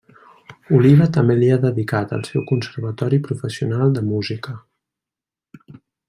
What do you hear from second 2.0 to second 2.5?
el seu